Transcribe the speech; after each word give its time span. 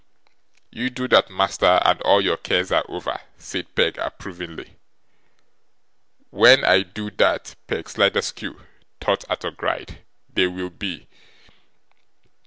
'You 0.71 0.89
do 0.89 1.07
that, 1.09 1.29
master, 1.29 1.79
and 1.85 2.01
all 2.01 2.21
your 2.23 2.35
cares 2.37 2.71
are 2.71 2.83
over,' 2.89 3.21
said 3.37 3.75
Peg 3.75 3.99
approvingly. 3.99 4.77
'WHEN 6.31 6.65
I 6.65 6.81
do 6.81 7.11
that, 7.11 7.53
Peg 7.67 7.85
Sliderskew,' 7.87 8.59
thought 8.99 9.25
Arthur 9.29 9.51
Gride, 9.51 9.99
'they 10.33 10.47
will 10.47 10.71
be. 10.71 11.07